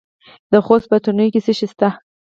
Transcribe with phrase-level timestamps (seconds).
[0.51, 1.87] د خوست په تڼیو کې څه شی شته؟